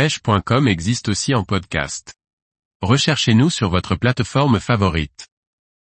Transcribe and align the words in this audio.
pêche.com 0.00 0.66
existe 0.66 1.10
aussi 1.10 1.34
en 1.34 1.44
podcast. 1.44 2.14
Recherchez-nous 2.80 3.50
sur 3.50 3.68
votre 3.68 3.96
plateforme 3.96 4.58
favorite. 4.58 5.28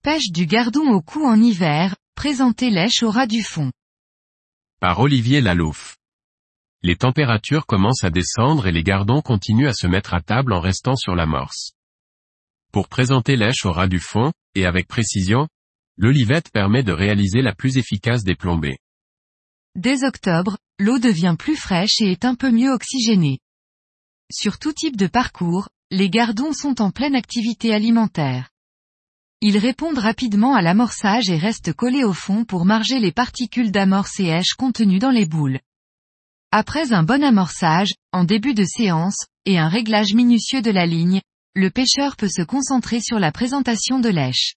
Pêche 0.03 0.29
du 0.29 0.45
gardon 0.45 0.91
au 0.91 1.01
cou 1.01 1.25
en 1.25 1.41
hiver, 1.41 1.95
présentez 2.13 2.69
lèche 2.69 3.01
au 3.01 3.09
ras 3.09 3.25
du 3.25 3.41
fond. 3.41 3.71
Par 4.79 4.99
Olivier 4.99 5.41
Lalouf. 5.41 5.97
Les 6.83 6.95
températures 6.95 7.65
commencent 7.65 8.03
à 8.03 8.11
descendre 8.11 8.67
et 8.67 8.71
les 8.71 8.83
gardons 8.83 9.23
continuent 9.23 9.69
à 9.69 9.73
se 9.73 9.87
mettre 9.87 10.13
à 10.13 10.21
table 10.21 10.53
en 10.53 10.59
restant 10.59 10.95
sur 10.95 11.15
l'amorce. 11.15 11.71
Pour 12.71 12.89
présenter 12.89 13.35
lèche 13.35 13.65
au 13.65 13.71
ras 13.71 13.87
du 13.87 13.99
fond, 13.99 14.31
et 14.53 14.67
avec 14.67 14.87
précision, 14.87 15.47
l'olivette 15.97 16.51
permet 16.51 16.83
de 16.83 16.91
réaliser 16.91 17.41
la 17.41 17.55
plus 17.55 17.77
efficace 17.77 18.23
des 18.23 18.35
plombées. 18.35 18.77
Dès 19.73 20.03
octobre, 20.03 20.59
l'eau 20.77 20.99
devient 20.99 21.35
plus 21.39 21.55
fraîche 21.55 22.01
et 22.01 22.11
est 22.11 22.23
un 22.23 22.35
peu 22.35 22.51
mieux 22.51 22.69
oxygénée. 22.69 23.39
Sur 24.31 24.57
tout 24.57 24.73
type 24.73 24.97
de 24.97 25.05
parcours, 25.05 25.69
les 25.91 26.09
gardons 26.09 26.51
sont 26.51 26.81
en 26.81 26.89
pleine 26.89 27.15
activité 27.15 27.73
alimentaire. 27.73 28.49
Ils 29.41 29.59
répondent 29.59 29.99
rapidement 29.99 30.55
à 30.55 30.63
l'amorçage 30.63 31.29
et 31.29 31.37
restent 31.37 31.73
collés 31.73 32.03
au 32.03 32.13
fond 32.13 32.43
pour 32.43 32.65
marger 32.65 32.99
les 32.99 33.11
particules 33.11 33.71
d'amorce 33.71 34.19
et 34.19 34.25
hèche 34.25 34.55
contenues 34.55 34.97
dans 34.97 35.11
les 35.11 35.27
boules. 35.27 35.59
Après 36.51 36.91
un 36.91 37.03
bon 37.03 37.23
amorçage, 37.23 37.93
en 38.11 38.23
début 38.23 38.55
de 38.55 38.63
séance, 38.63 39.27
et 39.45 39.59
un 39.59 39.67
réglage 39.67 40.15
minutieux 40.15 40.63
de 40.63 40.71
la 40.71 40.87
ligne, 40.87 41.21
le 41.53 41.69
pêcheur 41.69 42.15
peut 42.15 42.29
se 42.29 42.41
concentrer 42.41 43.01
sur 43.01 43.19
la 43.19 43.31
présentation 43.31 43.99
de 43.99 44.09
lèche. 44.09 44.55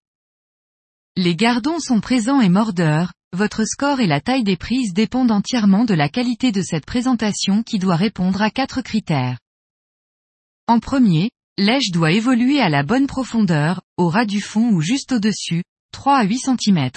Les 1.15 1.37
gardons 1.37 1.79
sont 1.79 2.01
présents 2.01 2.41
et 2.41 2.49
mordeurs, 2.49 3.13
votre 3.37 3.65
score 3.67 4.01
et 4.01 4.07
la 4.07 4.23
taille 4.23 4.45
des 4.45 4.57
prises 4.57 4.95
dépendent 4.95 5.33
entièrement 5.33 5.85
de 5.85 5.95
la 5.95 6.09
qualité 6.09 6.53
de 6.53 6.63
cette 6.63 6.87
présentation 6.87 7.63
qui 7.63 7.79
doit 7.79 7.97
répondre 7.97 8.41
à 8.41 8.51
quatre 8.51 8.81
critères. 8.81 9.37
En 10.69 10.81
premier, 10.81 11.31
l'èche 11.57 11.91
doit 11.93 12.13
évoluer 12.13 12.61
à 12.61 12.69
la 12.69 12.83
bonne 12.83 13.07
profondeur, 13.07 13.81
au 13.97 14.11
ras 14.11 14.27
du 14.27 14.43
fond 14.43 14.69
ou 14.69 14.83
juste 14.83 15.13
au-dessus, 15.13 15.65
3 15.93 16.19
à 16.19 16.25
8 16.25 16.39
cm. 16.41 16.91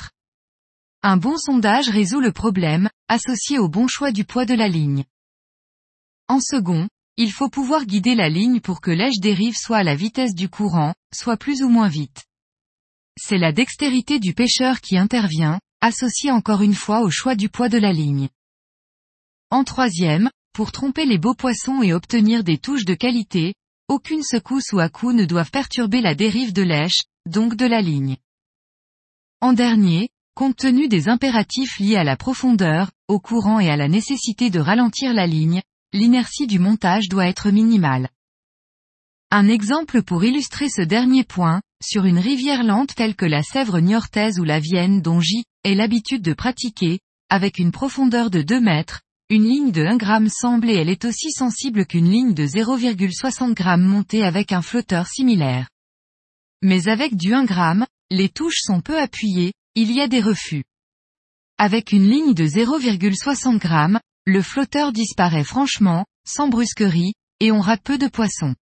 Un 1.03 1.15
bon 1.15 1.37
sondage 1.37 1.87
résout 1.87 2.19
le 2.19 2.33
problème, 2.33 2.89
associé 3.07 3.59
au 3.59 3.69
bon 3.69 3.87
choix 3.87 4.11
du 4.11 4.25
poids 4.25 4.45
de 4.45 4.55
la 4.55 4.67
ligne. 4.67 5.05
En 6.27 6.41
second, 6.41 6.89
il 7.15 7.31
faut 7.31 7.47
pouvoir 7.47 7.85
guider 7.85 8.13
la 8.13 8.27
ligne 8.27 8.59
pour 8.59 8.81
que 8.81 8.91
l'èche 8.91 9.19
dérive 9.21 9.55
soit 9.55 9.77
à 9.77 9.83
la 9.83 9.95
vitesse 9.95 10.35
du 10.35 10.49
courant, 10.49 10.93
soit 11.13 11.37
plus 11.37 11.63
ou 11.63 11.69
moins 11.69 11.87
vite. 11.87 12.25
C'est 13.17 13.37
la 13.37 13.53
dextérité 13.53 14.19
du 14.19 14.33
pêcheur 14.33 14.81
qui 14.81 14.97
intervient, 14.97 15.61
associée 15.79 16.31
encore 16.31 16.61
une 16.61 16.75
fois 16.75 17.03
au 17.03 17.09
choix 17.09 17.35
du 17.35 17.47
poids 17.47 17.69
de 17.69 17.77
la 17.77 17.93
ligne. 17.93 18.27
En 19.49 19.63
troisième, 19.63 20.29
pour 20.53 20.73
tromper 20.73 21.05
les 21.05 21.17
beaux 21.17 21.35
poissons 21.35 21.81
et 21.81 21.93
obtenir 21.93 22.43
des 22.43 22.57
touches 22.57 22.83
de 22.83 22.95
qualité, 22.95 23.53
aucune 23.91 24.23
secousse 24.23 24.71
ou 24.71 24.79
à-coup 24.79 25.11
ne 25.11 25.25
doivent 25.25 25.51
perturber 25.51 25.99
la 25.99 26.15
dérive 26.15 26.53
de 26.53 26.61
lèche, 26.61 27.01
donc 27.25 27.55
de 27.55 27.65
la 27.65 27.81
ligne. 27.81 28.15
En 29.41 29.51
dernier, 29.51 30.07
compte 30.33 30.55
tenu 30.55 30.87
des 30.87 31.09
impératifs 31.09 31.77
liés 31.77 31.97
à 31.97 32.05
la 32.05 32.15
profondeur, 32.15 32.91
au 33.09 33.19
courant 33.19 33.59
et 33.59 33.69
à 33.69 33.75
la 33.75 33.89
nécessité 33.89 34.49
de 34.49 34.61
ralentir 34.61 35.13
la 35.13 35.27
ligne, 35.27 35.61
l'inertie 35.91 36.47
du 36.47 36.57
montage 36.57 37.09
doit 37.09 37.27
être 37.27 37.51
minimale. 37.51 38.07
Un 39.29 39.49
exemple 39.49 40.03
pour 40.03 40.23
illustrer 40.23 40.69
ce 40.69 40.81
dernier 40.81 41.25
point, 41.25 41.61
sur 41.83 42.05
une 42.05 42.19
rivière 42.19 42.63
lente 42.63 42.95
telle 42.95 43.17
que 43.17 43.25
la 43.25 43.43
Sèvre 43.43 43.81
niortaise 43.81 44.39
ou 44.39 44.45
la 44.45 44.61
Vienne 44.61 45.01
dont 45.01 45.19
J 45.19 45.43
est 45.65 45.75
l'habitude 45.75 46.21
de 46.21 46.33
pratiquer, 46.33 47.01
avec 47.29 47.59
une 47.59 47.73
profondeur 47.73 48.29
de 48.29 48.41
2 48.41 48.61
mètres, 48.61 49.01
une 49.31 49.45
ligne 49.45 49.71
de 49.71 49.85
1 49.85 49.97
g 49.97 50.29
semble 50.29 50.69
et 50.69 50.73
elle 50.73 50.89
est 50.89 51.05
aussi 51.05 51.31
sensible 51.31 51.85
qu'une 51.85 52.11
ligne 52.11 52.33
de 52.33 52.45
0,60 52.45 53.57
g 53.57 53.77
montée 53.77 54.25
avec 54.25 54.51
un 54.51 54.61
flotteur 54.61 55.07
similaire. 55.07 55.69
Mais 56.61 56.89
avec 56.89 57.15
du 57.15 57.33
1 57.33 57.45
g, 57.45 57.85
les 58.09 58.27
touches 58.27 58.59
sont 58.61 58.81
peu 58.81 58.99
appuyées, 58.99 59.53
il 59.75 59.89
y 59.93 60.01
a 60.01 60.09
des 60.09 60.19
refus. 60.19 60.65
Avec 61.57 61.93
une 61.93 62.09
ligne 62.09 62.33
de 62.33 62.43
0,60 62.43 63.61
g, 63.61 63.99
le 64.25 64.41
flotteur 64.41 64.91
disparaît 64.91 65.45
franchement, 65.45 66.05
sans 66.27 66.49
brusquerie, 66.49 67.13
et 67.39 67.53
on 67.53 67.61
rate 67.61 67.83
peu 67.83 67.97
de 67.97 68.09
poissons. 68.09 68.53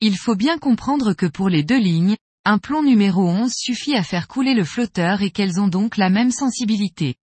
Il 0.00 0.16
faut 0.16 0.34
bien 0.34 0.56
comprendre 0.56 1.12
que 1.12 1.26
pour 1.26 1.50
les 1.50 1.62
deux 1.62 1.78
lignes, 1.78 2.16
un 2.46 2.56
plomb 2.56 2.82
numéro 2.82 3.28
11 3.28 3.52
suffit 3.54 3.96
à 3.96 4.02
faire 4.02 4.28
couler 4.28 4.54
le 4.54 4.64
flotteur 4.64 5.20
et 5.20 5.30
qu'elles 5.30 5.60
ont 5.60 5.68
donc 5.68 5.98
la 5.98 6.08
même 6.08 6.30
sensibilité. 6.30 7.16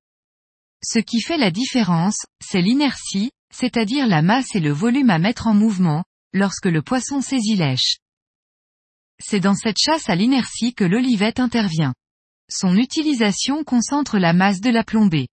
Ce 0.83 0.99
qui 0.99 1.21
fait 1.21 1.37
la 1.37 1.51
différence, 1.51 2.25
c'est 2.41 2.61
l'inertie, 2.61 3.31
c'est-à-dire 3.53 4.07
la 4.07 4.21
masse 4.21 4.55
et 4.55 4.59
le 4.59 4.71
volume 4.71 5.09
à 5.09 5.19
mettre 5.19 5.47
en 5.47 5.53
mouvement, 5.53 6.03
lorsque 6.33 6.67
le 6.67 6.81
poisson 6.81 7.21
saisit 7.21 7.55
lèche. 7.55 7.97
C'est 9.21 9.41
dans 9.41 9.55
cette 9.55 9.77
chasse 9.77 10.09
à 10.09 10.15
l'inertie 10.15 10.73
que 10.73 10.85
l'olivette 10.85 11.39
intervient. 11.39 11.93
Son 12.49 12.77
utilisation 12.77 13.63
concentre 13.63 14.17
la 14.17 14.33
masse 14.33 14.61
de 14.61 14.69
la 14.69 14.83
plombée. 14.83 15.27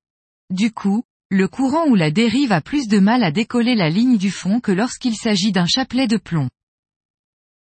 Du 0.51 0.73
coup, 0.73 1.05
le 1.31 1.49
courant 1.49 1.87
ou 1.87 1.95
la 1.95 2.11
dérive 2.11 2.53
a 2.53 2.61
plus 2.61 2.89
de 2.89 2.99
mal 2.99 3.23
à 3.23 3.31
décoller 3.31 3.75
la 3.75 3.91
ligne 3.91 4.19
du 4.19 4.31
fond 4.31 4.61
que 4.61 4.73
lorsqu'il 4.73 5.17
s'agit 5.17 5.53
d'un 5.53 5.67
chapelet 5.67 6.07
de 6.07 6.17
plomb. 6.17 6.49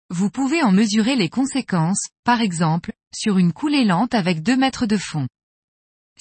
Vous 0.09 0.29
pouvez 0.29 0.61
en 0.61 0.71
mesurer 0.71 1.15
les 1.15 1.29
conséquences, 1.29 2.09
par 2.23 2.41
exemple, 2.41 2.93
sur 3.15 3.37
une 3.37 3.53
coulée 3.53 3.85
lente 3.85 4.13
avec 4.13 4.43
2 4.43 4.57
mètres 4.57 4.85
de 4.85 4.97
fond. 4.97 5.27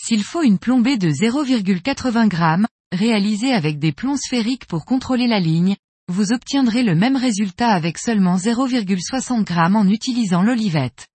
S'il 0.03 0.25
faut 0.25 0.43
une 0.43 0.59
plombée 0.59 0.97
de 0.97 1.11
0,80 1.11 2.31
g, 2.31 2.67
réalisée 2.91 3.53
avec 3.53 3.79
des 3.79 3.93
plombs 3.93 4.17
sphériques 4.17 4.65
pour 4.65 4.87
contrôler 4.87 5.27
la 5.27 5.41
ligne, 5.41 5.77
vous 6.09 6.33
obtiendrez 6.33 6.83
le 6.83 6.95
même 6.95 7.17
résultat 7.17 7.69
avec 7.69 7.99
seulement 7.99 8.37
0,60 8.37 9.47
g 9.47 9.55
en 9.55 9.89
utilisant 9.89 10.43
l'olivette. 10.43 11.07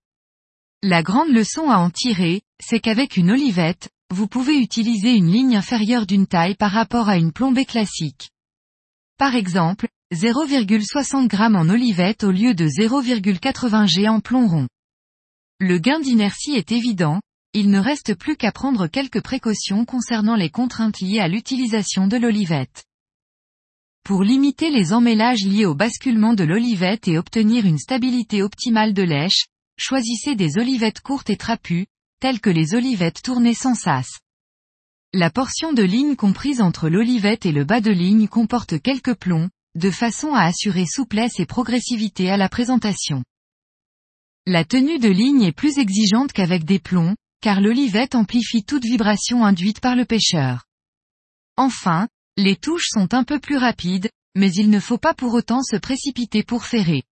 La 0.84 1.02
grande 1.02 1.30
leçon 1.30 1.72
à 1.72 1.78
en 1.78 1.90
tirer, 1.90 2.44
c'est 2.64 2.80
qu'avec 2.80 3.18
une 3.18 3.32
olivette, 3.32 3.90
vous 4.14 4.28
pouvez 4.28 4.60
utiliser 4.60 5.16
une 5.16 5.32
ligne 5.32 5.58
inférieure 5.58 6.06
d'une 6.06 6.28
taille 6.28 6.56
par 6.56 6.72
rapport 6.72 7.10
à 7.10 7.18
une 7.18 7.34
plombée 7.34 7.66
classique. 7.66 8.30
Par 9.18 9.36
exemple, 9.36 9.88
0,60 10.14 11.32
g 11.32 11.38
en 11.40 11.70
olivette 11.70 12.24
au 12.24 12.30
lieu 12.32 12.54
de 12.54 12.68
0,80 12.68 13.88
g 13.88 14.08
en 14.08 14.20
plomb 14.20 14.48
rond. 14.48 14.68
Le 15.60 15.80
gain 15.80 16.00
d'inertie 16.00 16.56
est 16.56 16.72
évident, 16.72 17.20
il 17.56 17.70
ne 17.70 17.80
reste 17.80 18.16
plus 18.16 18.36
qu'à 18.36 18.52
prendre 18.52 18.88
quelques 18.88 19.24
précautions 19.24 19.86
concernant 19.86 20.36
les 20.36 20.50
contraintes 20.50 21.00
liées 21.00 21.22
à 21.22 21.30
l'utilisation 21.30 22.06
de 22.06 22.18
l'olivette. 22.18 22.84
Pour 24.04 24.24
limiter 24.24 24.70
les 24.70 24.92
emmêlages 24.92 25.46
liés 25.46 25.66
au 25.66 25.74
basculement 25.74 26.34
de 26.34 26.44
l'olivette 26.44 27.08
et 27.08 27.18
obtenir 27.18 27.66
une 27.66 27.78
stabilité 27.78 28.44
optimale 28.44 28.94
de 28.94 29.04
lèche, 29.04 29.46
choisissez 29.78 30.36
des 30.36 30.58
olivettes 30.58 31.00
courtes 31.00 31.30
et 31.30 31.38
trapues, 31.38 31.88
telles 32.20 32.42
que 32.42 32.50
les 32.50 32.76
olivettes 32.76 33.22
tournées 33.22 33.54
sans 33.54 33.74
sas. 33.74 34.20
La 35.14 35.30
portion 35.30 35.72
de 35.72 35.84
ligne 35.84 36.18
comprise 36.18 36.60
entre 36.60 36.90
l'olivette 36.90 37.46
et 37.46 37.54
le 37.54 37.64
bas 37.64 37.80
de 37.80 37.92
ligne 37.92 38.28
comporte 38.28 38.82
quelques 38.82 39.16
plombs, 39.16 39.50
de 39.76 39.92
façon 39.92 40.34
à 40.34 40.42
assurer 40.42 40.86
souplesse 40.86 41.40
et 41.40 41.46
progressivité 41.46 42.30
à 42.30 42.36
la 42.36 42.50
présentation. 42.50 43.24
La 44.46 44.66
tenue 44.66 45.00
de 45.00 45.10
ligne 45.10 45.44
est 45.44 45.54
plus 45.54 45.78
exigeante 45.78 46.34
qu'avec 46.34 46.66
des 46.66 46.80
plombs, 46.80 47.16
car 47.46 47.62
l'olivette 47.62 48.16
amplifie 48.16 48.64
toute 48.64 48.86
vibration 48.86 49.46
induite 49.46 49.80
par 49.80 49.96
le 49.96 50.04
pêcheur. 50.04 50.66
Enfin, 51.58 52.08
les 52.38 52.56
touches 52.56 52.88
sont 52.90 53.14
un 53.14 53.24
peu 53.24 53.40
plus 53.40 53.58
rapides, 53.58 54.10
mais 54.34 54.52
il 54.52 54.72
ne 54.72 54.80
faut 54.80 54.98
pas 54.98 55.14
pour 55.14 55.36
autant 55.36 55.62
se 55.62 55.76
précipiter 55.76 56.42
pour 56.42 56.66
ferrer. 56.66 57.04